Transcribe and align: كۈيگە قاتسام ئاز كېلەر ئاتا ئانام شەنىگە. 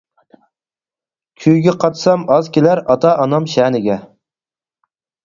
كۈيگە 1.43 1.73
قاتسام 1.83 2.23
ئاز 2.37 2.49
كېلەر 2.55 2.81
ئاتا 2.95 3.13
ئانام 3.19 3.47
شەنىگە. 3.53 3.99